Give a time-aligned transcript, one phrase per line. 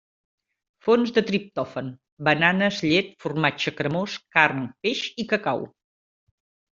[0.85, 1.91] Fonts de triptòfan:
[2.29, 5.63] bananes, llet, formatge cremós, carn, peix i cacau.